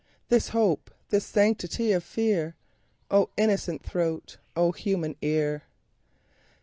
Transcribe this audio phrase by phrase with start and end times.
[0.29, 4.37] This hope, this sanctity of fear?O innocent throat!
[4.55, 5.61] O human ear!